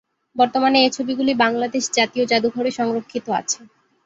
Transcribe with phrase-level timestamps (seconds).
[0.35, 3.59] বর্তমানে এ ছবিগুলি বাংলাদেশ জাতীয় জাদুঘরে সংরক্ষিত আছে।